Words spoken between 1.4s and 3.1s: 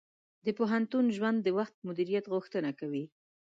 د وخت مدیریت غوښتنه کوي.